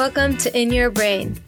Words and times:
Welcome 0.00 0.38
to 0.38 0.58
In 0.58 0.72
Your 0.72 0.88
Brain. 0.90 1.38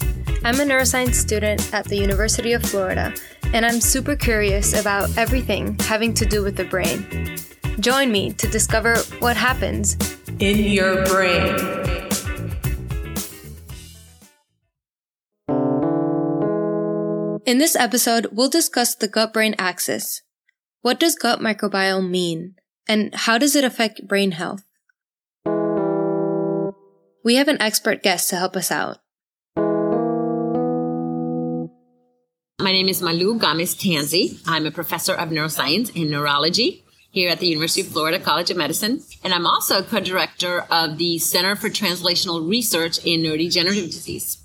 I'm 0.44 0.60
a 0.60 0.64
neuroscience 0.64 1.14
student 1.14 1.72
at 1.72 1.86
the 1.86 1.96
University 1.96 2.52
of 2.52 2.62
Florida, 2.62 3.14
and 3.54 3.64
I'm 3.64 3.80
super 3.80 4.14
curious 4.14 4.78
about 4.78 5.16
everything 5.16 5.78
having 5.78 6.12
to 6.12 6.26
do 6.26 6.42
with 6.42 6.56
the 6.56 6.64
brain. 6.64 7.38
Join 7.80 8.12
me 8.12 8.34
to 8.34 8.46
discover 8.48 8.98
what 9.20 9.38
happens 9.38 9.96
in 10.38 10.58
your 10.58 11.02
brain. 11.06 11.54
In 17.46 17.56
this 17.56 17.74
episode, 17.74 18.26
we'll 18.32 18.50
discuss 18.50 18.94
the 18.94 19.08
gut 19.08 19.32
brain 19.32 19.54
axis. 19.58 20.20
What 20.82 21.00
does 21.00 21.14
gut 21.14 21.40
microbiome 21.40 22.10
mean? 22.10 22.56
And 22.86 23.14
how 23.14 23.38
does 23.38 23.56
it 23.56 23.64
affect 23.64 24.06
brain 24.06 24.32
health? 24.32 24.62
We 27.24 27.36
have 27.36 27.46
an 27.46 27.62
expert 27.62 28.02
guest 28.02 28.30
to 28.30 28.36
help 28.36 28.56
us 28.56 28.72
out. 28.72 28.98
My 32.60 32.72
name 32.72 32.88
is 32.88 33.00
Malú 33.00 33.38
Gomez 33.38 33.76
Tansey. 33.76 34.40
I'm 34.44 34.66
a 34.66 34.72
professor 34.72 35.14
of 35.14 35.28
neuroscience 35.28 35.94
and 35.94 36.10
neurology 36.10 36.84
here 37.12 37.30
at 37.30 37.38
the 37.38 37.46
University 37.46 37.82
of 37.82 37.88
Florida 37.88 38.18
College 38.18 38.50
of 38.50 38.56
Medicine. 38.56 39.02
And 39.22 39.32
I'm 39.32 39.46
also 39.46 39.78
a 39.78 39.82
co-director 39.84 40.66
of 40.68 40.98
the 40.98 41.18
Center 41.18 41.54
for 41.54 41.68
Translational 41.68 42.48
Research 42.48 42.98
in 43.04 43.20
Neurodegenerative 43.20 43.92
Disease. 43.92 44.42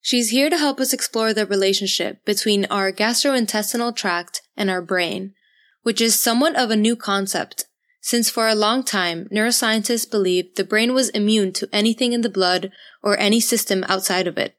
She's 0.00 0.30
here 0.30 0.50
to 0.50 0.58
help 0.58 0.80
us 0.80 0.92
explore 0.92 1.32
the 1.32 1.46
relationship 1.46 2.24
between 2.24 2.64
our 2.64 2.90
gastrointestinal 2.90 3.94
tract 3.94 4.42
and 4.56 4.70
our 4.70 4.82
brain, 4.82 5.34
which 5.82 6.00
is 6.00 6.20
somewhat 6.20 6.56
of 6.56 6.72
a 6.72 6.76
new 6.76 6.96
concept 6.96 7.66
since 8.00 8.30
for 8.30 8.48
a 8.48 8.54
long 8.54 8.82
time, 8.82 9.28
neuroscientists 9.32 10.10
believed 10.10 10.56
the 10.56 10.64
brain 10.64 10.94
was 10.94 11.08
immune 11.10 11.52
to 11.54 11.68
anything 11.72 12.12
in 12.12 12.22
the 12.22 12.28
blood 12.28 12.70
or 13.02 13.18
any 13.18 13.40
system 13.40 13.84
outside 13.88 14.26
of 14.26 14.38
it. 14.38 14.54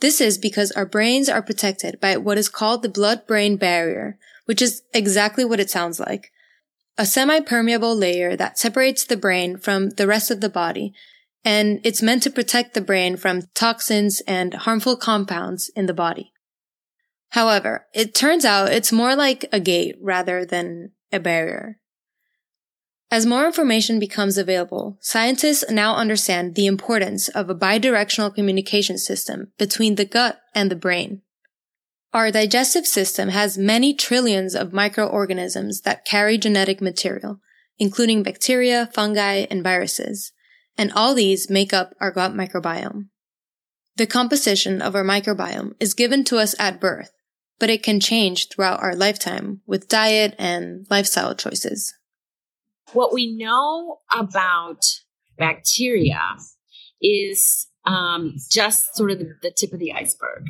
This 0.00 0.20
is 0.20 0.36
because 0.36 0.72
our 0.72 0.86
brains 0.86 1.28
are 1.28 1.42
protected 1.42 1.98
by 2.00 2.16
what 2.18 2.38
is 2.38 2.50
called 2.50 2.82
the 2.82 2.88
blood-brain 2.88 3.56
barrier, 3.56 4.18
which 4.44 4.60
is 4.60 4.82
exactly 4.92 5.44
what 5.44 5.60
it 5.60 5.70
sounds 5.70 5.98
like. 5.98 6.30
A 6.98 7.06
semi-permeable 7.06 7.96
layer 7.96 8.36
that 8.36 8.58
separates 8.58 9.04
the 9.04 9.16
brain 9.16 9.56
from 9.56 9.90
the 9.90 10.06
rest 10.06 10.30
of 10.30 10.40
the 10.40 10.48
body, 10.48 10.92
and 11.44 11.80
it's 11.82 12.02
meant 12.02 12.22
to 12.24 12.30
protect 12.30 12.74
the 12.74 12.80
brain 12.80 13.16
from 13.16 13.48
toxins 13.54 14.20
and 14.26 14.52
harmful 14.52 14.96
compounds 14.96 15.70
in 15.74 15.86
the 15.86 15.94
body. 15.94 16.32
However, 17.30 17.86
it 17.94 18.14
turns 18.14 18.44
out 18.44 18.72
it's 18.72 18.92
more 18.92 19.14
like 19.14 19.44
a 19.52 19.60
gate 19.60 19.96
rather 20.00 20.44
than 20.44 20.92
a 21.12 21.20
barrier. 21.20 21.78
As 23.10 23.24
more 23.24 23.46
information 23.46 24.00
becomes 24.00 24.36
available, 24.36 24.98
scientists 25.00 25.64
now 25.70 25.94
understand 25.94 26.54
the 26.54 26.66
importance 26.66 27.28
of 27.28 27.48
a 27.48 27.54
bidirectional 27.54 28.34
communication 28.34 28.98
system 28.98 29.52
between 29.58 29.94
the 29.94 30.04
gut 30.04 30.40
and 30.54 30.70
the 30.70 30.76
brain. 30.76 31.22
Our 32.12 32.32
digestive 32.32 32.86
system 32.86 33.28
has 33.28 33.58
many 33.58 33.94
trillions 33.94 34.54
of 34.54 34.72
microorganisms 34.72 35.82
that 35.82 36.04
carry 36.04 36.38
genetic 36.38 36.80
material, 36.80 37.40
including 37.78 38.22
bacteria, 38.22 38.88
fungi, 38.92 39.46
and 39.50 39.62
viruses, 39.62 40.32
and 40.78 40.92
all 40.92 41.14
these 41.14 41.50
make 41.50 41.72
up 41.72 41.94
our 42.00 42.10
gut 42.10 42.32
microbiome. 42.32 43.08
The 43.96 44.06
composition 44.06 44.82
of 44.82 44.94
our 44.94 45.04
microbiome 45.04 45.74
is 45.78 45.94
given 45.94 46.24
to 46.24 46.38
us 46.38 46.54
at 46.58 46.80
birth, 46.80 47.12
but 47.58 47.70
it 47.70 47.82
can 47.82 48.00
change 48.00 48.48
throughout 48.48 48.82
our 48.82 48.94
lifetime 48.94 49.60
with 49.66 49.88
diet 49.88 50.34
and 50.38 50.86
lifestyle 50.90 51.34
choices. 51.34 51.94
What 52.92 53.12
we 53.12 53.34
know 53.34 54.00
about 54.12 54.84
bacteria 55.38 56.20
is 57.00 57.66
um, 57.84 58.36
just 58.50 58.96
sort 58.96 59.10
of 59.10 59.18
the, 59.18 59.34
the 59.42 59.50
tip 59.50 59.72
of 59.72 59.78
the 59.78 59.92
iceberg. 59.92 60.44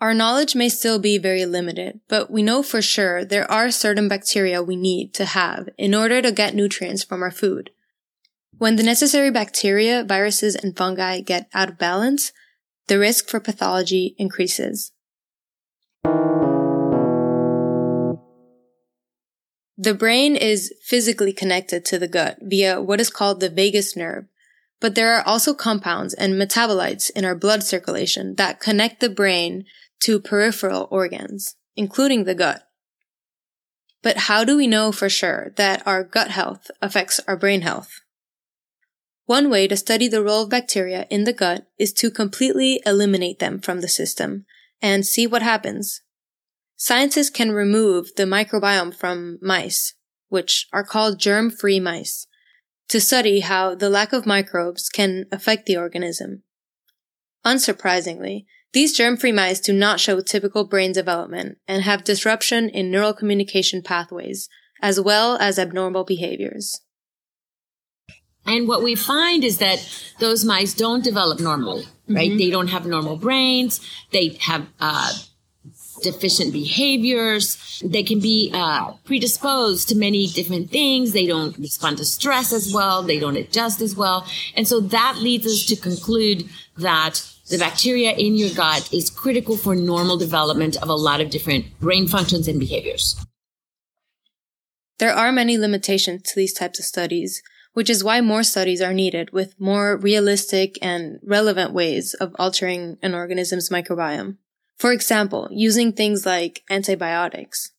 Our 0.00 0.14
knowledge 0.14 0.54
may 0.54 0.68
still 0.68 1.00
be 1.00 1.18
very 1.18 1.44
limited, 1.44 2.00
but 2.08 2.30
we 2.30 2.42
know 2.42 2.62
for 2.62 2.80
sure 2.80 3.24
there 3.24 3.50
are 3.50 3.70
certain 3.70 4.06
bacteria 4.08 4.62
we 4.62 4.76
need 4.76 5.12
to 5.14 5.24
have 5.24 5.68
in 5.76 5.92
order 5.92 6.22
to 6.22 6.30
get 6.30 6.54
nutrients 6.54 7.02
from 7.02 7.20
our 7.20 7.32
food. 7.32 7.70
When 8.58 8.76
the 8.76 8.84
necessary 8.84 9.30
bacteria, 9.30 10.04
viruses, 10.04 10.54
and 10.54 10.76
fungi 10.76 11.20
get 11.20 11.48
out 11.52 11.68
of 11.68 11.78
balance, 11.78 12.32
the 12.86 12.98
risk 12.98 13.28
for 13.28 13.40
pathology 13.40 14.14
increases. 14.18 14.92
The 19.80 19.94
brain 19.94 20.34
is 20.34 20.74
physically 20.82 21.32
connected 21.32 21.84
to 21.86 22.00
the 22.00 22.08
gut 22.08 22.38
via 22.42 22.82
what 22.82 23.00
is 23.00 23.10
called 23.10 23.38
the 23.38 23.48
vagus 23.48 23.94
nerve, 23.96 24.24
but 24.80 24.96
there 24.96 25.14
are 25.14 25.22
also 25.24 25.54
compounds 25.54 26.14
and 26.14 26.34
metabolites 26.34 27.10
in 27.10 27.24
our 27.24 27.36
blood 27.36 27.62
circulation 27.62 28.34
that 28.34 28.58
connect 28.58 29.00
the 29.00 29.08
brain 29.08 29.66
to 30.00 30.18
peripheral 30.18 30.88
organs, 30.90 31.54
including 31.76 32.24
the 32.24 32.34
gut. 32.34 32.64
But 34.02 34.16
how 34.16 34.42
do 34.42 34.56
we 34.56 34.66
know 34.66 34.90
for 34.90 35.08
sure 35.08 35.52
that 35.56 35.86
our 35.86 36.02
gut 36.02 36.32
health 36.32 36.70
affects 36.82 37.20
our 37.28 37.36
brain 37.36 37.62
health? 37.62 38.00
One 39.26 39.48
way 39.48 39.68
to 39.68 39.76
study 39.76 40.08
the 40.08 40.24
role 40.24 40.42
of 40.42 40.50
bacteria 40.50 41.06
in 41.08 41.22
the 41.22 41.32
gut 41.32 41.66
is 41.78 41.92
to 41.94 42.10
completely 42.10 42.80
eliminate 42.84 43.38
them 43.38 43.60
from 43.60 43.80
the 43.80 43.88
system 43.88 44.44
and 44.80 45.06
see 45.06 45.26
what 45.26 45.42
happens. 45.42 46.02
Scientists 46.76 47.30
can 47.30 47.52
remove 47.52 48.14
the 48.16 48.24
microbiome 48.24 48.94
from 48.94 49.38
mice, 49.42 49.94
which 50.28 50.68
are 50.72 50.84
called 50.84 51.18
germ-free 51.18 51.80
mice, 51.80 52.26
to 52.88 53.00
study 53.00 53.40
how 53.40 53.74
the 53.74 53.90
lack 53.90 54.12
of 54.12 54.26
microbes 54.26 54.88
can 54.88 55.26
affect 55.32 55.66
the 55.66 55.76
organism. 55.76 56.42
Unsurprisingly, 57.44 58.44
these 58.72 58.96
germ-free 58.96 59.32
mice 59.32 59.60
do 59.60 59.72
not 59.72 59.98
show 59.98 60.20
typical 60.20 60.64
brain 60.64 60.92
development 60.92 61.58
and 61.66 61.82
have 61.82 62.04
disruption 62.04 62.68
in 62.68 62.90
neural 62.90 63.14
communication 63.14 63.82
pathways, 63.82 64.48
as 64.82 65.00
well 65.00 65.36
as 65.38 65.58
abnormal 65.58 66.04
behaviors. 66.04 66.80
And 68.48 68.66
what 68.66 68.82
we 68.82 68.94
find 68.94 69.44
is 69.44 69.58
that 69.58 69.78
those 70.18 70.44
mice 70.44 70.74
don't 70.74 71.04
develop 71.04 71.38
normally, 71.38 71.86
right? 72.08 72.30
Mm-hmm. 72.30 72.38
They 72.38 72.50
don't 72.50 72.68
have 72.68 72.86
normal 72.86 73.16
brains. 73.16 73.80
They 74.10 74.38
have 74.40 74.66
uh, 74.80 75.12
deficient 76.02 76.52
behaviors. 76.52 77.82
They 77.84 78.02
can 78.02 78.20
be 78.20 78.50
uh, 78.54 78.92
predisposed 79.04 79.88
to 79.90 79.94
many 79.94 80.26
different 80.28 80.70
things. 80.70 81.12
They 81.12 81.26
don't 81.26 81.56
respond 81.58 81.98
to 81.98 82.04
stress 82.04 82.52
as 82.52 82.72
well. 82.72 83.02
They 83.02 83.18
don't 83.18 83.36
adjust 83.36 83.80
as 83.80 83.94
well. 83.94 84.26
And 84.56 84.66
so 84.66 84.80
that 84.80 85.18
leads 85.18 85.46
us 85.46 85.66
to 85.66 85.76
conclude 85.76 86.48
that 86.78 87.22
the 87.50 87.58
bacteria 87.58 88.12
in 88.12 88.36
your 88.36 88.50
gut 88.50 88.92
is 88.92 89.10
critical 89.10 89.56
for 89.56 89.74
normal 89.74 90.16
development 90.16 90.76
of 90.82 90.88
a 90.88 90.94
lot 90.94 91.20
of 91.20 91.30
different 91.30 91.78
brain 91.80 92.06
functions 92.06 92.48
and 92.48 92.58
behaviors. 92.60 93.16
There 94.98 95.12
are 95.12 95.32
many 95.32 95.56
limitations 95.56 96.22
to 96.22 96.34
these 96.34 96.52
types 96.52 96.78
of 96.78 96.84
studies, 96.84 97.42
which 97.78 97.88
is 97.88 98.02
why 98.02 98.20
more 98.20 98.42
studies 98.42 98.82
are 98.82 98.92
needed 98.92 99.30
with 99.30 99.54
more 99.60 99.96
realistic 99.96 100.76
and 100.82 101.20
relevant 101.22 101.72
ways 101.72 102.12
of 102.14 102.34
altering 102.36 102.98
an 103.02 103.14
organism's 103.14 103.68
microbiome. 103.70 104.36
For 104.76 104.92
example, 104.92 105.46
using 105.52 105.92
things 105.92 106.26
like 106.26 106.64
antibiotics. 106.68 107.70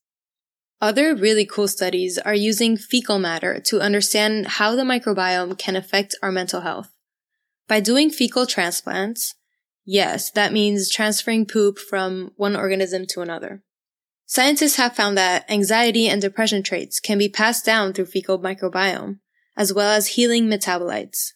Other 0.80 1.14
really 1.14 1.46
cool 1.46 1.68
studies 1.68 2.18
are 2.18 2.34
using 2.34 2.78
fecal 2.78 3.20
matter 3.20 3.60
to 3.66 3.82
understand 3.82 4.48
how 4.48 4.74
the 4.74 4.84
microbiome 4.84 5.58
can 5.58 5.76
affect 5.76 6.16
our 6.24 6.32
mental 6.32 6.62
health. 6.62 6.94
By 7.68 7.82
doing 7.82 8.10
fecal 8.10 8.46
transplants, 8.46 9.36
yes, 9.84 10.32
that 10.32 10.54
means 10.54 10.90
transferring 10.90 11.46
poop 11.46 11.78
from 11.78 12.32
one 12.38 12.56
organism 12.56 13.06
to 13.08 13.20
another. 13.20 13.64
Scientists 14.26 14.78
have 14.78 14.96
found 14.96 15.18
that 15.18 15.44
anxiety 15.52 16.08
and 16.08 16.22
depression 16.22 16.64
traits 16.64 17.02
can 17.02 17.18
be 17.18 17.28
passed 17.28 17.66
down 17.66 17.92
through 17.92 18.06
fecal 18.06 18.40
microbiome, 18.40 19.20
as 19.58 19.74
well 19.74 19.92
as 19.92 20.08
healing 20.08 20.48
metabolites. 20.48 21.34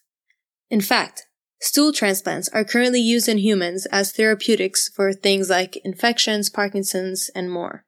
In 0.70 0.80
fact, 0.80 1.26
Stool 1.64 1.94
transplants 1.94 2.50
are 2.50 2.62
currently 2.62 3.00
used 3.00 3.26
in 3.26 3.38
humans 3.38 3.86
as 3.86 4.12
therapeutics 4.12 4.90
for 4.90 5.14
things 5.14 5.48
like 5.48 5.76
infections, 5.78 6.50
Parkinson's, 6.50 7.30
and 7.34 7.50
more. 7.50 7.86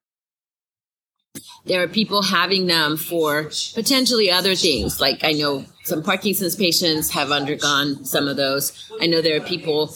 There 1.66 1.82
are 1.82 1.86
people 1.86 2.22
having 2.22 2.68
them 2.68 2.96
for 2.96 3.50
potentially 3.74 4.30
other 4.30 4.54
things. 4.54 4.98
Like 4.98 5.22
I 5.24 5.32
know 5.32 5.66
some 5.84 6.02
Parkinson's 6.02 6.56
patients 6.56 7.10
have 7.10 7.30
undergone 7.30 8.06
some 8.06 8.28
of 8.28 8.38
those. 8.38 8.90
I 9.02 9.06
know 9.06 9.20
there 9.20 9.36
are 9.36 9.44
people 9.44 9.94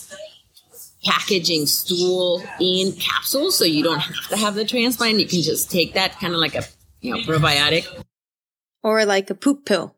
packaging 1.02 1.64
stool 1.64 2.44
in 2.60 2.92
capsules 2.92 3.56
so 3.56 3.64
you 3.64 3.82
don't 3.82 4.00
have 4.00 4.28
to 4.28 4.36
have 4.36 4.54
the 4.56 4.66
transplant. 4.66 5.20
You 5.20 5.26
can 5.26 5.40
just 5.40 5.70
take 5.70 5.94
that 5.94 6.20
kind 6.20 6.34
of 6.34 6.40
like 6.40 6.54
a 6.54 6.64
you 7.00 7.14
know 7.14 7.22
probiotic. 7.22 7.86
Or 8.82 9.06
like 9.06 9.30
a 9.30 9.34
poop 9.34 9.64
pill. 9.64 9.96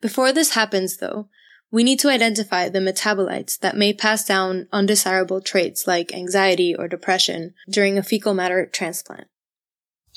Before 0.00 0.32
this 0.32 0.54
happens, 0.54 0.96
though, 0.96 1.28
we 1.70 1.84
need 1.84 2.00
to 2.00 2.08
identify 2.08 2.68
the 2.68 2.80
metabolites 2.80 3.58
that 3.60 3.76
may 3.76 3.92
pass 3.92 4.24
down 4.24 4.66
undesirable 4.72 5.40
traits 5.40 5.86
like 5.86 6.12
anxiety 6.12 6.74
or 6.74 6.88
depression 6.88 7.54
during 7.68 7.96
a 7.96 8.02
fecal 8.02 8.34
matter 8.34 8.66
transplant. 8.66 9.28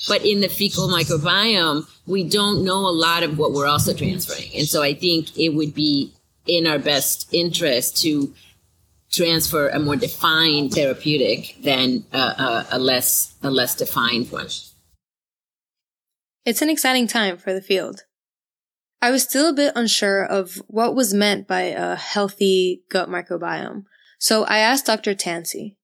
But 0.08 0.24
in 0.24 0.40
the 0.40 0.48
fecal 0.48 0.88
microbiome, 0.88 1.88
we 2.06 2.28
don't 2.28 2.64
know 2.64 2.80
a 2.80 2.90
lot 2.90 3.22
of 3.22 3.38
what 3.38 3.52
we're 3.52 3.68
also 3.68 3.94
transferring. 3.94 4.50
And 4.54 4.66
so 4.66 4.82
I 4.82 4.94
think 4.94 5.38
it 5.38 5.50
would 5.50 5.74
be 5.74 6.12
in 6.46 6.66
our 6.66 6.78
best 6.78 7.32
interest 7.32 8.02
to 8.02 8.34
transfer 9.12 9.68
a 9.68 9.78
more 9.78 9.96
defined 9.96 10.72
therapeutic 10.72 11.56
than 11.62 12.04
a, 12.12 12.18
a, 12.18 12.66
a 12.72 12.78
less 12.78 13.34
a 13.42 13.50
less 13.50 13.76
defined 13.76 14.32
one. 14.32 14.48
It's 16.44 16.60
an 16.60 16.68
exciting 16.68 17.06
time 17.06 17.36
for 17.36 17.52
the 17.52 17.62
field. 17.62 18.02
I 19.04 19.10
was 19.10 19.22
still 19.22 19.50
a 19.50 19.52
bit 19.52 19.74
unsure 19.76 20.24
of 20.24 20.62
what 20.66 20.94
was 20.94 21.12
meant 21.12 21.46
by 21.46 21.64
a 21.64 21.94
healthy 21.94 22.84
gut 22.88 23.10
microbiome, 23.10 23.84
so 24.18 24.44
I 24.44 24.60
asked 24.60 24.86
Dr. 24.86 25.14
Tansey. 25.14 25.76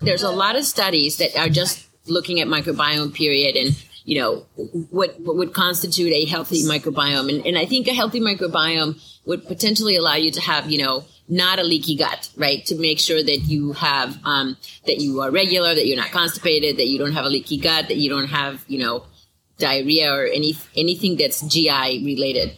There's 0.00 0.22
a 0.22 0.30
lot 0.30 0.56
of 0.56 0.64
studies 0.64 1.18
that 1.18 1.36
are 1.36 1.50
just 1.50 1.86
looking 2.06 2.40
at 2.40 2.48
microbiome 2.48 3.12
period 3.12 3.56
and 3.56 3.76
you 4.06 4.18
know 4.18 4.46
what 4.90 5.20
what 5.20 5.36
would 5.36 5.52
constitute 5.52 6.14
a 6.14 6.24
healthy 6.24 6.62
microbiome 6.62 7.28
and, 7.28 7.44
and 7.44 7.58
i 7.58 7.66
think 7.66 7.88
a 7.88 7.92
healthy 7.92 8.20
microbiome 8.20 8.94
would 9.24 9.44
potentially 9.48 9.96
allow 9.96 10.14
you 10.14 10.30
to 10.30 10.40
have 10.40 10.70
you 10.70 10.78
know 10.78 11.04
not 11.28 11.58
a 11.58 11.64
leaky 11.64 11.96
gut 11.96 12.30
right 12.36 12.64
to 12.64 12.76
make 12.76 13.00
sure 13.00 13.20
that 13.20 13.38
you 13.38 13.72
have 13.72 14.16
um, 14.24 14.56
that 14.86 15.00
you 15.00 15.20
are 15.20 15.32
regular 15.32 15.74
that 15.74 15.88
you're 15.88 15.96
not 15.96 16.12
constipated 16.12 16.76
that 16.76 16.86
you 16.86 16.98
don't 16.98 17.14
have 17.14 17.24
a 17.24 17.28
leaky 17.28 17.58
gut 17.58 17.88
that 17.88 17.96
you 17.96 18.08
don't 18.08 18.28
have 18.28 18.64
you 18.68 18.78
know 18.78 19.02
diarrhea 19.58 20.12
or 20.12 20.26
any 20.26 20.56
anything 20.76 21.16
that's 21.16 21.40
gi 21.40 22.02
related 22.04 22.56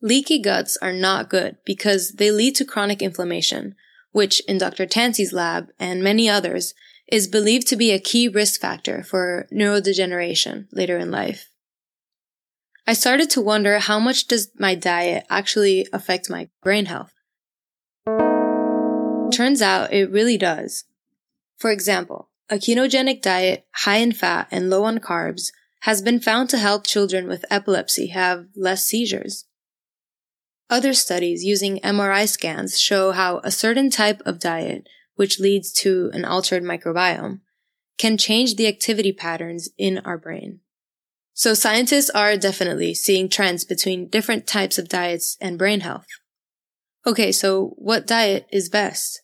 leaky 0.00 0.40
guts 0.40 0.76
are 0.82 0.92
not 0.92 1.30
good 1.30 1.56
because 1.64 2.12
they 2.12 2.30
lead 2.30 2.54
to 2.54 2.64
chronic 2.64 3.00
inflammation 3.02 3.74
which 4.10 4.40
in 4.46 4.58
dr 4.58 4.86
tansey's 4.86 5.32
lab 5.32 5.68
and 5.78 6.02
many 6.02 6.28
others 6.28 6.74
is 7.12 7.28
believed 7.28 7.66
to 7.66 7.76
be 7.76 7.90
a 7.90 7.98
key 7.98 8.26
risk 8.26 8.58
factor 8.58 9.02
for 9.02 9.46
neurodegeneration 9.52 10.66
later 10.72 10.96
in 10.96 11.10
life. 11.10 11.50
I 12.86 12.94
started 12.94 13.28
to 13.30 13.42
wonder 13.42 13.78
how 13.78 13.98
much 13.98 14.26
does 14.26 14.48
my 14.58 14.74
diet 14.74 15.26
actually 15.28 15.86
affect 15.92 16.30
my 16.30 16.48
brain 16.62 16.86
health? 16.86 17.12
Turns 19.30 19.60
out 19.60 19.92
it 19.92 20.10
really 20.10 20.38
does. 20.38 20.84
For 21.58 21.70
example, 21.70 22.30
a 22.50 22.56
ketogenic 22.56 23.22
diet 23.22 23.66
high 23.74 23.96
in 23.96 24.12
fat 24.12 24.48
and 24.50 24.68
low 24.70 24.84
on 24.84 24.98
carbs 24.98 25.52
has 25.80 26.02
been 26.02 26.20
found 26.20 26.48
to 26.50 26.58
help 26.58 26.86
children 26.86 27.26
with 27.26 27.44
epilepsy 27.50 28.08
have 28.08 28.46
less 28.56 28.84
seizures. 28.84 29.46
Other 30.70 30.94
studies 30.94 31.44
using 31.44 31.80
MRI 31.80 32.28
scans 32.28 32.80
show 32.80 33.12
how 33.12 33.40
a 33.44 33.50
certain 33.50 33.90
type 33.90 34.22
of 34.24 34.38
diet 34.38 34.86
which 35.14 35.38
leads 35.38 35.72
to 35.72 36.10
an 36.12 36.24
altered 36.24 36.62
microbiome, 36.62 37.40
can 37.98 38.16
change 38.18 38.56
the 38.56 38.66
activity 38.66 39.12
patterns 39.12 39.68
in 39.78 39.98
our 39.98 40.18
brain. 40.18 40.60
So 41.34 41.54
scientists 41.54 42.10
are 42.10 42.36
definitely 42.36 42.94
seeing 42.94 43.28
trends 43.28 43.64
between 43.64 44.08
different 44.08 44.46
types 44.46 44.78
of 44.78 44.88
diets 44.88 45.36
and 45.40 45.58
brain 45.58 45.80
health. 45.80 46.06
Okay, 47.06 47.32
so 47.32 47.74
what 47.76 48.06
diet 48.06 48.46
is 48.52 48.68
best? 48.68 49.22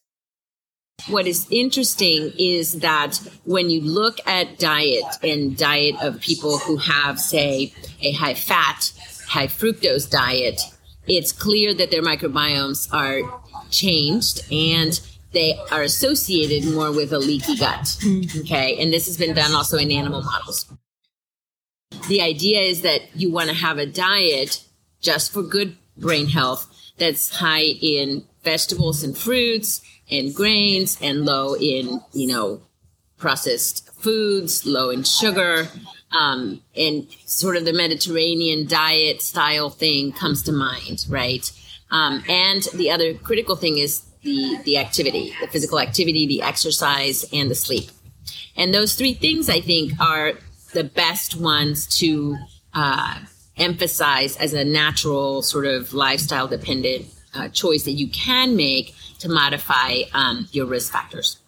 What 1.07 1.27
is 1.27 1.47
interesting 1.51 2.33
is 2.39 2.81
that 2.81 3.21
when 3.45 3.71
you 3.71 3.81
look 3.81 4.19
at 4.27 4.59
diet 4.59 5.05
and 5.23 5.57
diet 5.57 5.95
of 6.03 6.21
people 6.21 6.59
who 6.59 6.77
have, 6.77 7.19
say, 7.19 7.73
a 8.03 8.13
high 8.13 8.35
fat, 8.35 8.93
high 9.27 9.47
fructose 9.47 10.11
diet, 10.11 10.61
it's 11.07 11.33
clear 11.33 11.73
that 11.73 11.91
their 11.91 12.03
microbiomes 12.03 12.93
are 12.93 13.23
changed 13.71 14.43
and 14.53 15.01
they 15.33 15.59
are 15.71 15.83
associated 15.83 16.71
more 16.75 16.93
with 16.93 17.13
a 17.13 17.19
leaky 17.19 17.57
gut. 17.57 17.97
Okay. 18.41 18.77
And 18.83 18.93
this 18.93 19.07
has 19.07 19.17
been 19.17 19.35
done 19.35 19.55
also 19.55 19.79
in 19.79 19.91
animal 19.91 20.23
models. 20.23 20.71
The 22.09 22.21
idea 22.21 22.61
is 22.61 22.83
that 22.83 23.03
you 23.15 23.31
want 23.31 23.49
to 23.49 23.55
have 23.55 23.79
a 23.79 23.87
diet 23.87 24.65
just 25.01 25.33
for 25.33 25.43
good 25.43 25.77
brain 25.97 26.29
health 26.29 26.75
that's 26.99 27.37
high 27.37 27.63
in 27.63 28.25
vegetables 28.43 29.03
and 29.03 29.17
fruits 29.17 29.83
and 30.11 30.35
grains 30.35 30.99
and 31.01 31.25
low 31.25 31.55
in, 31.55 32.01
you 32.13 32.27
know, 32.27 32.61
processed 33.17 33.91
foods, 33.95 34.65
low 34.65 34.91
in 34.91 35.03
sugar. 35.03 35.69
Um, 36.19 36.63
and 36.75 37.07
sort 37.27 37.57
of 37.57 37.67
the 37.67 37.73
Mediterranean 37.73 38.67
diet 38.67 39.21
style 39.21 39.69
thing 39.69 40.13
comes 40.13 40.43
to 40.45 40.53
mind, 40.53 41.05
right? 41.09 41.51
Um, 41.91 42.23
and 42.29 42.63
the 42.75 42.91
other 42.91 43.15
critical 43.15 43.57
thing 43.57 43.79
is 43.79 44.03
the 44.23 44.59
the 44.65 44.79
activity, 44.79 45.35
the 45.41 45.49
physical 45.49 45.79
activity, 45.79 46.27
the 46.27 46.43
exercise, 46.43 47.25
and 47.33 47.51
the 47.51 47.55
sleep. 47.55 47.91
And 48.57 48.75
those 48.75 48.95
three 48.95 49.15
things, 49.15 49.49
I 49.49 49.61
think, 49.61 49.93
are 50.01 50.33
the 50.73 50.85
best 50.85 51.37
ones 51.41 51.87
to 51.99 52.37
uh, 52.75 53.21
emphasize 53.57 54.37
as 54.37 54.53
a 54.53 54.65
natural 54.65 55.43
sort 55.43 55.67
of 55.67 55.93
lifestyle 55.93 56.49
dependent 56.49 57.07
uh, 57.35 57.49
choice 57.49 57.85
that 57.85 57.93
you 57.93 58.09
can 58.09 58.57
make 58.57 58.95
to 59.19 59.29
modify 59.29 60.03
um, 60.15 60.49
your 60.53 60.67
risk 60.67 60.93
factors. 60.93 61.39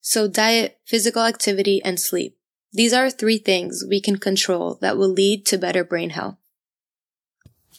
So, 0.00 0.28
diet, 0.28 0.78
physical 0.84 1.22
activity, 1.22 1.80
and 1.84 1.98
sleep. 2.00 2.36
These 2.72 2.92
are 2.92 3.10
three 3.10 3.38
things 3.38 3.84
we 3.88 4.00
can 4.00 4.16
control 4.16 4.78
that 4.80 4.96
will 4.96 5.10
lead 5.10 5.46
to 5.46 5.58
better 5.58 5.84
brain 5.84 6.10
health 6.10 6.36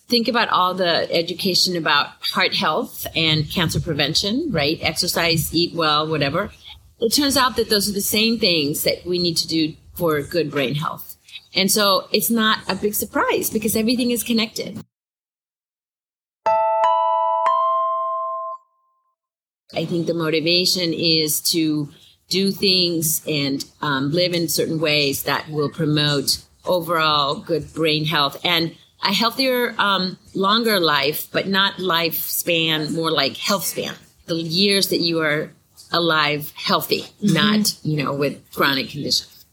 think 0.08 0.28
about 0.28 0.50
all 0.50 0.74
the 0.74 1.12
education 1.12 1.76
about 1.76 2.08
heart 2.22 2.54
health 2.54 3.08
and 3.16 3.50
cancer 3.50 3.80
prevention, 3.80 4.52
right? 4.52 4.78
Exercise, 4.82 5.54
eat 5.54 5.74
well, 5.74 6.08
whatever. 6.08 6.52
It 7.00 7.10
turns 7.10 7.36
out 7.36 7.56
that 7.56 7.70
those 7.70 7.90
are 7.90 7.94
the 7.94 8.02
same 8.02 8.38
things 8.38 8.84
that 8.84 9.06
we 9.06 9.18
need 9.18 9.38
to 9.38 9.48
do 9.48 9.74
for 9.96 10.22
good 10.22 10.52
brain 10.52 10.76
health. 10.76 11.18
And 11.56 11.72
so 11.72 12.08
it's 12.12 12.30
not 12.30 12.60
a 12.68 12.76
big 12.76 12.94
surprise 12.94 13.50
because 13.50 13.76
everything 13.76 14.12
is 14.12 14.24
connected. 14.24 14.84
I 19.76 19.86
think 19.86 20.08
the 20.08 20.14
motivation 20.14 20.94
is 20.94 21.42
to 21.52 21.90
do 22.30 22.52
things 22.52 23.22
and 23.28 23.64
um, 23.82 24.12
live 24.12 24.34
in 24.34 24.48
certain 24.48 24.80
ways 24.80 25.24
that 25.24 25.50
will 25.50 25.70
promote 25.70 26.44
overall 26.66 27.36
good 27.36 27.74
brain 27.74 28.06
health 28.06 28.40
and 28.44 28.76
a 29.04 29.14
healthier, 29.14 29.76
um, 29.78 30.18
longer 30.34 30.80
life, 30.80 31.28
but 31.32 31.48
not 31.48 31.76
lifespan, 31.76 32.94
more 32.94 33.12
like 33.12 33.36
health 33.38 33.66
span. 33.66 33.96
The 34.28 34.36
years 34.36 34.90
that 34.90 35.00
you 35.00 35.20
are 35.22 35.52
alive 35.92 36.54
healthy, 36.56 37.02
mm-hmm. 37.02 37.34
not, 37.34 37.76
you 37.84 38.02
know, 38.02 38.14
with 38.14 38.42
chronic 38.54 38.90
conditions. 38.90 39.46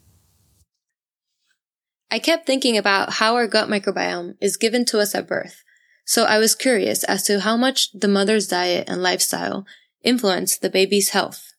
I 2.11 2.19
kept 2.19 2.47
thinking 2.47 2.77
about 2.77 3.15
how 3.15 3.35
our 3.37 3.47
gut 3.47 3.69
microbiome 3.69 4.37
is 4.41 4.57
given 4.57 4.85
to 4.87 4.99
us 4.99 5.15
at 5.15 5.29
birth. 5.29 5.63
So 6.05 6.25
I 6.25 6.39
was 6.39 6.57
curious 6.57 7.05
as 7.05 7.23
to 7.25 7.41
how 7.41 7.57
much 7.57 7.93
the 7.93 8.09
mother's 8.09 8.49
diet 8.49 8.89
and 8.89 9.03
lifestyle 9.03 9.65
influence 10.03 10.59
the 10.59 10.71
baby's 10.71 11.11
health. 11.11 11.53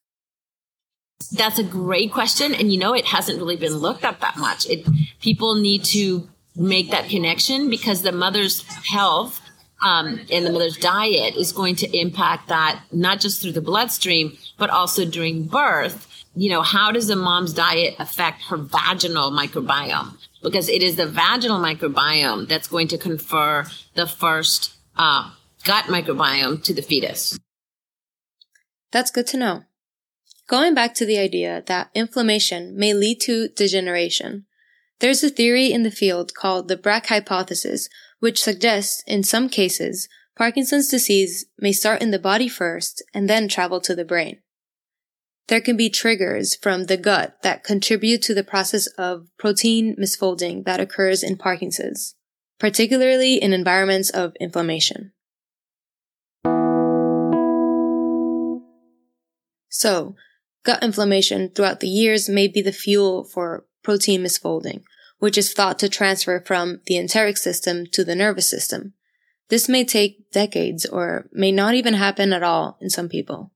That's 1.31 1.59
a 1.59 1.63
great 1.63 2.11
question. 2.11 2.53
And 2.53 2.71
you 2.71 2.79
know, 2.79 2.93
it 2.93 3.05
hasn't 3.05 3.39
really 3.39 3.55
been 3.55 3.75
looked 3.75 4.03
at 4.03 4.21
that 4.21 4.37
much. 4.37 4.67
It, 4.67 4.87
people 5.21 5.55
need 5.55 5.83
to 5.85 6.27
make 6.55 6.91
that 6.91 7.09
connection 7.09 7.69
because 7.69 8.01
the 8.01 8.11
mother's 8.11 8.63
health 8.85 9.39
um, 9.83 10.19
and 10.31 10.45
the 10.45 10.51
mother's 10.51 10.77
diet 10.77 11.35
is 11.35 11.51
going 11.51 11.75
to 11.77 11.97
impact 11.97 12.49
that 12.49 12.83
not 12.91 13.19
just 13.19 13.41
through 13.41 13.53
the 13.53 13.61
bloodstream, 13.61 14.37
but 14.57 14.69
also 14.69 15.05
during 15.05 15.45
birth. 15.45 16.07
You 16.35 16.49
know, 16.49 16.61
how 16.61 16.91
does 16.91 17.09
a 17.09 17.15
mom's 17.15 17.53
diet 17.53 17.95
affect 17.99 18.43
her 18.43 18.57
vaginal 18.57 19.31
microbiome? 19.31 20.17
Because 20.41 20.69
it 20.69 20.81
is 20.81 20.95
the 20.95 21.07
vaginal 21.07 21.59
microbiome 21.59 22.47
that's 22.47 22.67
going 22.67 22.87
to 22.89 22.97
confer 22.97 23.65
the 23.95 24.07
first 24.07 24.73
uh, 24.95 25.31
gut 25.63 25.85
microbiome 25.85 26.63
to 26.63 26.73
the 26.73 26.81
fetus. 26.81 27.37
That's 28.91 29.11
good 29.11 29.27
to 29.27 29.37
know. 29.37 29.63
Going 30.47 30.73
back 30.73 30.93
to 30.95 31.05
the 31.05 31.17
idea 31.17 31.63
that 31.67 31.91
inflammation 31.95 32.75
may 32.75 32.93
lead 32.93 33.21
to 33.21 33.47
degeneration, 33.49 34.45
there's 34.99 35.23
a 35.23 35.29
theory 35.29 35.71
in 35.71 35.83
the 35.83 35.91
field 35.91 36.33
called 36.33 36.67
the 36.67 36.77
Braak 36.77 37.07
hypothesis, 37.07 37.89
which 38.19 38.41
suggests, 38.41 39.03
in 39.07 39.23
some 39.23 39.49
cases, 39.49 40.07
Parkinson's 40.37 40.89
disease 40.89 41.45
may 41.57 41.71
start 41.71 42.01
in 42.01 42.11
the 42.11 42.19
body 42.19 42.47
first 42.47 43.03
and 43.13 43.29
then 43.29 43.47
travel 43.47 43.81
to 43.81 43.95
the 43.95 44.05
brain. 44.05 44.41
There 45.47 45.61
can 45.61 45.75
be 45.75 45.89
triggers 45.89 46.55
from 46.55 46.85
the 46.85 46.97
gut 46.97 47.41
that 47.43 47.63
contribute 47.63 48.21
to 48.23 48.33
the 48.33 48.43
process 48.43 48.87
of 48.97 49.27
protein 49.37 49.95
misfolding 49.99 50.65
that 50.65 50.79
occurs 50.79 51.23
in 51.23 51.37
Parkinson's, 51.37 52.15
particularly 52.59 53.35
in 53.35 53.53
environments 53.53 54.09
of 54.09 54.33
inflammation. 54.39 55.13
So, 59.71 60.15
gut 60.63 60.83
inflammation 60.83 61.49
throughout 61.49 61.79
the 61.79 61.87
years 61.87 62.27
may 62.27 62.47
be 62.49 62.61
the 62.61 62.73
fuel 62.73 63.23
for 63.23 63.65
protein 63.83 64.21
misfolding, 64.21 64.83
which 65.19 65.37
is 65.37 65.53
thought 65.53 65.79
to 65.79 65.87
transfer 65.87 66.43
from 66.45 66.81
the 66.87 66.97
enteric 66.97 67.37
system 67.37 67.85
to 67.93 68.03
the 68.03 68.13
nervous 68.13 68.49
system. 68.49 68.93
This 69.47 69.69
may 69.69 69.85
take 69.85 70.29
decades 70.31 70.85
or 70.85 71.29
may 71.31 71.51
not 71.51 71.73
even 71.73 71.93
happen 71.93 72.33
at 72.33 72.43
all 72.43 72.77
in 72.81 72.89
some 72.89 73.07
people. 73.07 73.51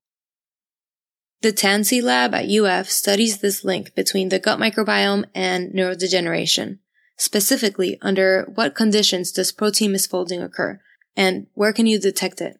The 1.42 1.52
Tansey 1.52 2.02
lab 2.02 2.34
at 2.34 2.50
UF 2.50 2.90
studies 2.90 3.40
this 3.40 3.66
link 3.66 3.94
between 3.94 4.30
the 4.30 4.40
gut 4.40 4.58
microbiome 4.58 5.26
and 5.36 5.74
neurodegeneration. 5.74 6.80
Specifically, 7.18 7.98
under 8.02 8.50
what 8.56 8.74
conditions 8.74 9.32
does 9.32 9.52
protein 9.52 9.92
misfolding 9.92 10.44
occur, 10.44 10.80
and 11.16 11.48
where 11.54 11.74
can 11.74 11.88
you 11.88 12.00
detect 12.00 12.42
it? 12.42 12.60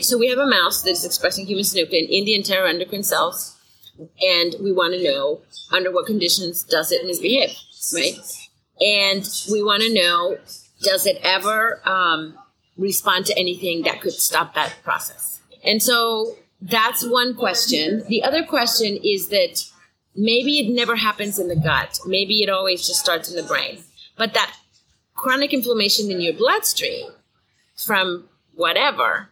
So 0.00 0.16
we 0.16 0.28
have 0.28 0.38
a 0.38 0.46
mouse 0.46 0.82
that's 0.82 1.04
expressing 1.04 1.46
human 1.46 1.64
synuclein 1.64 2.08
in 2.08 2.24
the 2.24 2.32
enteroendocrine 2.32 3.04
cells, 3.04 3.58
and 4.22 4.54
we 4.58 4.72
want 4.72 4.94
to 4.94 5.04
know 5.04 5.42
under 5.70 5.92
what 5.92 6.06
conditions 6.06 6.64
does 6.64 6.90
it 6.92 7.04
misbehave, 7.04 7.54
right? 7.94 8.18
And 8.80 9.28
we 9.50 9.62
want 9.62 9.82
to 9.82 9.92
know 9.92 10.38
does 10.80 11.06
it 11.06 11.20
ever 11.22 11.86
um, 11.86 12.36
respond 12.78 13.26
to 13.26 13.38
anything 13.38 13.82
that 13.82 14.00
could 14.00 14.14
stop 14.14 14.54
that 14.54 14.74
process? 14.82 15.40
And 15.62 15.82
so 15.82 16.36
that's 16.62 17.06
one 17.06 17.34
question. 17.34 18.02
The 18.08 18.22
other 18.24 18.42
question 18.44 18.98
is 19.04 19.28
that 19.28 19.62
maybe 20.16 20.58
it 20.58 20.74
never 20.74 20.96
happens 20.96 21.38
in 21.38 21.48
the 21.48 21.56
gut. 21.56 22.00
Maybe 22.06 22.42
it 22.42 22.48
always 22.48 22.86
just 22.86 22.98
starts 22.98 23.30
in 23.30 23.36
the 23.36 23.42
brain. 23.42 23.84
But 24.16 24.32
that 24.32 24.56
chronic 25.14 25.52
inflammation 25.52 26.10
in 26.10 26.20
your 26.22 26.32
bloodstream 26.32 27.10
from 27.76 28.28
whatever 28.54 29.28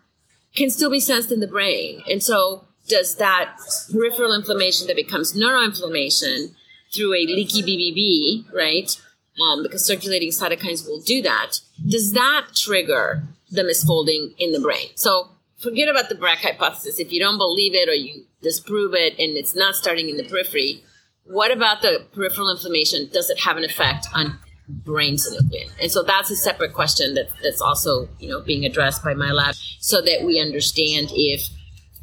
can 0.55 0.71
still 0.71 0.91
be 0.91 1.01
sensed 1.01 1.31
in 1.31 1.41
the 1.41 1.47
brain. 1.47 2.03
And 2.09 2.23
so 2.23 2.67
does 2.89 3.17
that 3.17 3.57
peripheral 3.93 4.35
inflammation 4.35 4.87
that 4.89 4.97
becomes 4.97 5.33
neuroinflammation 5.37 6.55
through 6.93 7.15
a 7.15 7.27
leaky 7.27 7.63
BBB, 7.63 8.53
right? 8.53 9.01
Um, 9.41 9.63
because 9.63 9.87
circulating 9.87 10.31
cytokines 10.31 10.87
will 10.87 11.01
do 11.01 11.23
that. 11.23 11.61
Does 11.89 12.13
that 12.13 12.49
trigger 12.55 13.23
the 13.51 13.63
misfolding 13.63 14.35
in 14.39 14.53
the 14.53 14.61
brain? 14.61 14.89
So 14.97 15.31
forget 15.59 15.89
about 15.89 16.09
the 16.09 16.17
Braak 16.17 16.39
hypothesis. 16.39 16.99
If 16.99 17.13
you 17.13 17.21
don't 17.21 17.39
believe 17.39 17.75
it 17.75 17.89
or 17.89 17.95
you 17.95 18.25
disprove 18.43 18.93
it 18.95 19.13
and 19.19 19.37
it's 19.37 19.55
not 19.55 19.77
starting 19.77 20.09
in 20.09 20.17
the 20.17 20.25
periphery, 20.25 20.83
what 21.25 21.53
about 21.53 21.81
the 21.83 22.05
peripheral 22.13 22.51
inflammation? 22.51 23.09
Does 23.13 23.31
it 23.31 23.41
have 23.41 23.57
an 23.57 23.65
effect 23.65 24.09
on 24.15 24.39
brain 24.85 25.17
synuclein? 25.17 25.71
And 25.81 25.91
so 25.91 26.03
that's 26.03 26.31
a 26.31 26.37
separate 26.37 26.73
question 26.73 27.15
that, 27.15 27.29
that's 27.43 27.61
also, 27.61 28.09
you 28.19 28.29
know, 28.29 28.41
being 28.41 28.65
addressed 28.65 29.05
by 29.05 29.15
my 29.15 29.33
lab 29.33 29.55
so 29.79 30.01
that 30.01 30.23
we 30.25 30.41
understand 30.41 31.09
if 31.13 31.49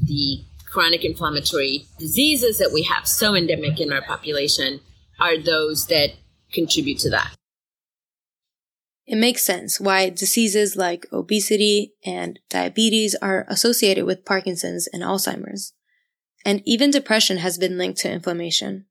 the 0.02 0.44
chronic 0.66 1.04
inflammatory 1.04 1.86
diseases 1.98 2.58
that 2.60 2.72
we 2.74 2.84
have 2.84 3.08
so 3.08 3.36
endemic 3.36 3.80
in 3.80 3.92
our 3.92 4.02
population 4.02 4.80
are 5.20 5.38
those 5.38 5.88
that 5.88 6.10
contribute 6.54 7.00
to 7.00 7.10
that. 7.10 7.34
It 9.06 9.16
makes 9.16 9.46
sense 9.46 9.80
why 9.80 10.10
diseases 10.10 10.76
like 10.76 11.08
obesity 11.14 11.94
and 12.06 12.40
diabetes 12.50 13.16
are 13.22 13.46
associated 13.48 14.06
with 14.06 14.26
Parkinson's 14.26 14.88
and 14.92 15.02
Alzheimer's. 15.02 15.74
And 16.46 16.62
even 16.66 16.92
depression 16.92 17.38
has 17.38 17.58
been 17.58 17.78
linked 17.78 18.00
to 18.00 18.12
inflammation. 18.12 18.86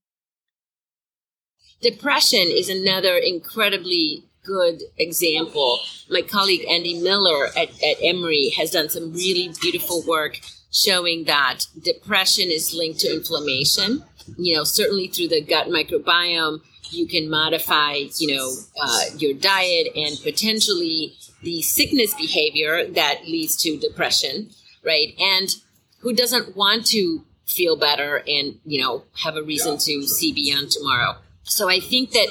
Depression 1.83 2.49
is 2.49 2.69
another 2.69 3.17
incredibly 3.17 4.25
good 4.45 4.83
example. 4.97 5.81
My 6.09 6.23
colleague 6.23 6.65
Andy 6.69 7.01
Miller 7.01 7.47
at, 7.57 7.69
at 7.83 7.97
Emory 8.03 8.51
has 8.57 8.71
done 8.71 8.89
some 8.89 9.13
really 9.13 9.51
beautiful 9.61 10.03
work 10.07 10.39
showing 10.73 11.25
that 11.25 11.67
depression 11.83 12.49
is 12.51 12.75
linked 12.75 13.01
to 13.01 13.13
inflammation. 13.13 14.05
You 14.39 14.57
know, 14.57 14.65
certainly 14.65 15.09
through 15.09 15.29
the 15.29 15.43
gut 15.43 15.67
microbiome, 15.67 16.61
you 16.91 17.07
can 17.07 17.29
modify, 17.29 17.95
you 18.19 18.35
know, 18.35 18.53
uh, 18.81 19.01
your 19.17 19.35
diet 19.35 19.89
and 19.95 20.19
potentially 20.23 21.15
the 21.43 21.63
sickness 21.63 22.15
behavior 22.15 22.87
that 22.87 23.23
leads 23.27 23.57
to 23.63 23.79
depression, 23.79 24.51
right? 24.85 25.15
And 25.19 25.55
who 26.01 26.15
doesn't 26.15 26.57
want 26.57 26.87
to 26.87 27.25
feel 27.47 27.77
better 27.77 28.23
and, 28.27 28.59
you 28.65 28.81
know, 28.81 29.05
have 29.23 29.37
a 29.37 29.43
reason 29.43 29.79
to 29.79 30.03
see 30.07 30.33
beyond 30.33 30.71
tomorrow? 30.71 31.17
So 31.47 31.69
I 31.69 31.81
think 31.81 32.11
that 32.11 32.29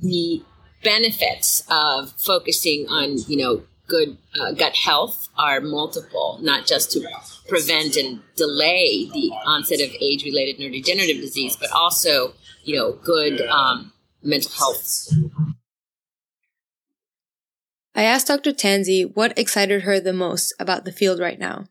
the 0.00 0.42
benefits 0.82 1.62
of 1.70 2.12
focusing 2.18 2.86
on, 2.88 3.18
you 3.28 3.36
know, 3.36 3.62
good 3.86 4.16
uh, 4.40 4.52
gut 4.52 4.74
health 4.74 5.28
are 5.38 5.60
multiple, 5.60 6.38
not 6.40 6.66
just 6.66 6.90
to 6.92 7.06
prevent 7.48 7.96
and 7.96 8.20
delay 8.36 9.08
the 9.12 9.30
onset 9.44 9.80
of 9.80 9.90
age-related 10.00 10.58
neurodegenerative 10.58 11.20
disease, 11.20 11.56
but 11.56 11.70
also, 11.72 12.32
you 12.62 12.76
know, 12.76 12.92
good 12.92 13.40
um, 13.42 13.92
mental 14.22 14.50
health. 14.52 15.08
I 17.94 18.02
asked 18.02 18.26
Dr. 18.26 18.52
Tansey 18.52 19.04
what 19.14 19.38
excited 19.38 19.82
her 19.82 20.00
the 20.00 20.12
most 20.12 20.54
about 20.58 20.84
the 20.84 20.92
field 20.92 21.20
right 21.20 21.38
now. 21.38 21.66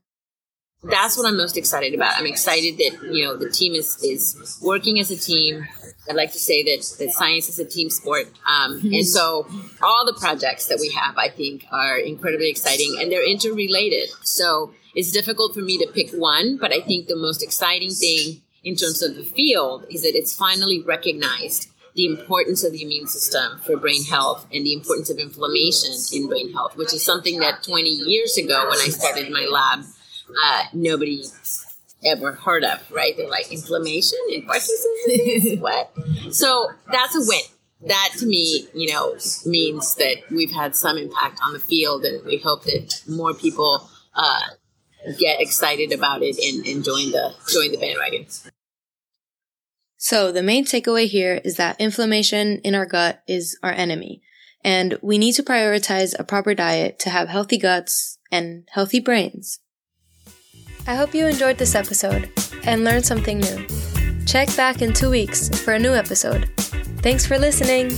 That's 0.84 1.18
what 1.18 1.26
I'm 1.26 1.38
most 1.38 1.58
excited 1.58 1.94
about. 1.94 2.14
I'm 2.18 2.26
excited 2.26 2.78
that, 2.78 3.10
you 3.12 3.26
know, 3.26 3.36
the 3.36 3.50
team 3.50 3.74
is, 3.74 3.98
is 4.04 4.60
working 4.62 5.00
as 5.00 5.10
a 5.12 5.18
team. 5.18 5.66
I'd 6.10 6.16
like 6.16 6.32
to 6.34 6.40
say 6.40 6.64
that, 6.64 6.86
that 7.00 7.12
science 7.12 7.50
is 7.50 7.60
a 7.60 7.66
team 7.66 7.90
sport. 7.90 8.28
Um, 8.48 8.82
and 8.84 9.06
so 9.06 9.48
all 9.82 10.06
the 10.06 10.18
projects 10.20 10.68
that 10.68 10.80
we 10.80 10.92
have, 10.92 11.18
I 11.18 11.30
think, 11.30 11.66
are 11.72 11.98
incredibly 11.98 12.50
exciting 12.50 12.98
and 13.00 13.12
they're 13.12 13.28
interrelated. 13.28 14.10
So 14.24 14.74
it's 14.96 15.12
difficult 15.12 15.54
for 15.54 15.62
me 15.62 15.78
to 15.80 15.92
pick 15.94 16.12
one, 16.12 16.58
but 16.58 16.74
I 16.74 16.82
think 16.82 17.08
the 17.08 17.16
most 17.16 17.42
exciting 17.42 17.92
thing 17.92 18.42
in 18.64 18.76
terms 18.76 19.02
of 19.02 19.16
the 19.16 19.24
field 19.24 19.86
is 19.90 20.04
that 20.04 20.16
it's 20.16 20.36
finally 20.36 20.82
recognized 20.82 21.70
the 21.96 22.06
importance 22.06 22.64
of 22.64 22.72
the 22.72 22.82
immune 22.82 23.08
system 23.08 23.60
for 23.60 23.78
brain 23.78 24.04
health 24.04 24.48
and 24.52 24.66
the 24.66 24.74
importance 24.74 25.10
of 25.10 25.18
inflammation 25.18 25.92
in 26.12 26.28
brain 26.28 26.52
health, 26.52 26.76
which 26.76 26.94
is 26.94 27.04
something 27.04 27.40
that 27.40 27.64
20 27.64 27.90
years 27.90 28.38
ago 28.38 28.68
when 28.70 28.80
I 28.80 28.90
started 28.90 29.32
my 29.32 29.46
lab, 29.50 29.86
uh, 30.44 30.64
nobody 30.74 31.24
ever 32.06 32.34
heard 32.34 32.64
of, 32.64 32.80
right? 32.92 33.16
They're 33.16 33.30
like, 33.30 33.52
inflammation 33.52 34.20
in 34.30 34.44
Parkinson's 34.44 34.86
disease? 35.06 35.60
what? 35.60 35.92
So 36.32 36.70
that's 36.92 37.16
a 37.16 37.20
win. 37.20 37.42
That 37.88 38.14
to 38.20 38.26
me, 38.26 38.68
you 38.74 38.94
know, 38.94 39.18
means 39.46 39.96
that 39.96 40.24
we've 40.32 40.52
had 40.52 40.76
some 40.76 40.98
impact 40.98 41.40
on 41.44 41.54
the 41.54 41.60
field 41.60 42.06
and 42.06 42.26
we 42.26 42.38
hope 42.38 42.64
that 42.64 43.02
more 43.10 43.34
people 43.34 43.90
uh, 44.16 44.42
get 45.20 45.42
excited 45.42 45.92
about 45.92 46.22
it 46.22 46.38
and, 46.38 46.66
and 46.66 46.84
join 46.84 47.12
the 47.12 47.34
join 47.52 47.72
the 47.72 47.78
bandwagon. 47.78 48.26
So 49.98 50.32
the 50.32 50.44
main 50.44 50.66
takeaway 50.66 51.08
here 51.08 51.42
is 51.44 51.58
that 51.58 51.80
inflammation 51.80 52.60
in 52.60 52.76
our 52.76 52.86
gut 52.86 53.22
is 53.28 53.58
our 53.64 53.72
enemy, 53.72 54.22
and 54.64 54.98
we 55.02 55.18
need 55.18 55.34
to 55.34 55.44
prioritize 55.44 56.14
a 56.18 56.24
proper 56.24 56.54
diet 56.54 57.00
to 57.00 57.10
have 57.10 57.30
healthy 57.30 57.58
guts 57.58 58.18
and 58.32 58.68
healthy 58.72 59.00
brains. 59.00 59.60
I 60.86 60.96
hope 60.96 61.16
you 61.16 61.26
enjoyed 61.28 61.58
this 61.58 61.76
episode 61.76 62.30
and 62.64 62.84
learned 62.84 63.06
something 63.06 63.40
new. 63.40 63.66
Check 64.26 64.54
back 64.56 64.82
in 64.82 64.94
two 64.94 65.10
weeks 65.10 65.50
for 65.64 65.74
a 65.74 65.80
new 65.80 65.94
episode. 65.94 66.50
Thanks 67.02 67.26
for 67.26 67.38
listening. 67.38 67.92